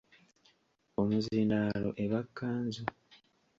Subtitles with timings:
[1.01, 2.83] Omuzindaalo eba Kkanzu.